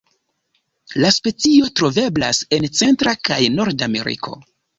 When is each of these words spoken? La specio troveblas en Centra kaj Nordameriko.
La 1.03 1.11
specio 1.17 1.69
troveblas 1.81 2.41
en 2.59 2.67
Centra 2.81 3.15
kaj 3.31 3.39
Nordameriko. 3.61 4.37